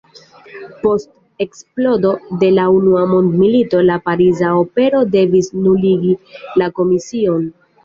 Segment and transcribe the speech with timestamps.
[0.85, 1.11] Post
[1.45, 2.13] eksplodo
[2.45, 6.17] de la unua mondmilito la Pariza Opero devis nuligi
[6.65, 7.49] la komision.